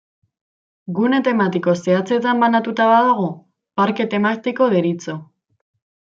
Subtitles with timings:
[0.99, 3.27] Gune tematiko zehatzetan banatua badago,
[3.81, 5.15] parke tematiko deritzo.